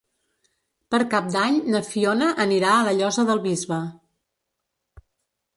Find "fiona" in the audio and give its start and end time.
1.89-2.31